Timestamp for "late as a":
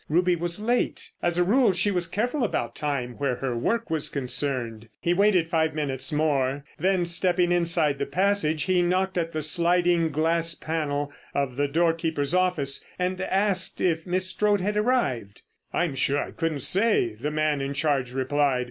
0.59-1.43